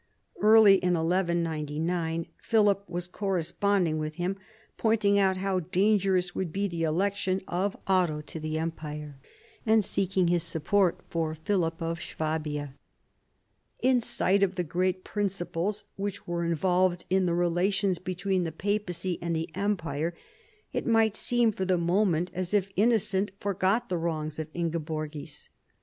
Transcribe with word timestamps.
Early 0.41 0.77
in 0.77 0.95
1199 0.95 2.25
Philip 2.41 2.89
was 2.89 3.07
corresponding 3.07 3.99
with 3.99 4.15
him, 4.15 4.35
pointing 4.75 5.19
out 5.19 5.37
how 5.37 5.59
dangerous 5.59 6.33
would 6.33 6.51
be 6.51 6.67
the 6.67 6.81
election 6.81 7.39
of 7.47 7.77
Otto 7.85 8.21
to 8.21 8.39
the 8.39 8.57
empire, 8.57 9.19
and 9.63 9.85
seeking 9.85 10.27
his 10.27 10.41
support 10.41 11.01
for 11.07 11.35
Philip 11.35 11.79
of 11.83 12.01
Swabia. 12.01 12.73
In 13.79 14.01
sight 14.01 14.41
of 14.41 14.55
the 14.55 14.63
great 14.63 15.03
principles 15.03 15.83
which 15.97 16.25
were 16.25 16.43
involved 16.45 17.05
in 17.11 17.27
the 17.27 17.35
relations 17.35 17.99
between 17.99 18.43
the 18.43 18.51
papacy 18.51 19.19
and 19.21 19.35
the 19.35 19.51
empire, 19.53 20.15
it 20.73 20.87
might 20.87 21.15
seem 21.15 21.51
for 21.51 21.65
the 21.65 21.77
moment 21.77 22.31
as 22.33 22.55
if 22.55 22.71
Innocent 22.75 23.33
forgot 23.39 23.87
the 23.89 23.97
wrongs 23.99 24.39
of 24.39 24.51
Ingeborgis. 24.55 25.49